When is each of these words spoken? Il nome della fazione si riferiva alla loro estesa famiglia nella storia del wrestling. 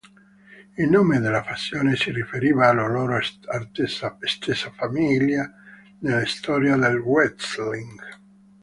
Il 0.79 0.89
nome 0.89 1.19
della 1.19 1.43
fazione 1.43 1.95
si 1.95 2.09
riferiva 2.11 2.67
alla 2.67 2.87
loro 2.87 3.19
estesa 3.19 4.71
famiglia 4.71 5.47
nella 5.99 6.25
storia 6.25 6.75
del 6.75 6.97
wrestling. 6.97 8.01